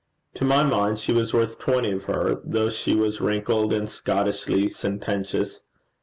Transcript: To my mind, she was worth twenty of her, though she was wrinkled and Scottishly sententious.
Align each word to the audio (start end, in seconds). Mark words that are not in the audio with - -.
To 0.33 0.43
my 0.43 0.63
mind, 0.63 0.97
she 0.97 1.11
was 1.13 1.31
worth 1.31 1.59
twenty 1.59 1.91
of 1.91 2.05
her, 2.05 2.41
though 2.43 2.69
she 2.69 2.95
was 2.95 3.21
wrinkled 3.21 3.71
and 3.71 3.87
Scottishly 3.87 4.67
sententious. 4.67 5.61